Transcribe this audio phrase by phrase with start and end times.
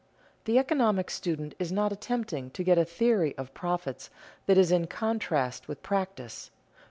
[0.45, 4.09] The economic student is not attempting to get a theory of profits
[4.47, 6.49] that is in contrast with practice.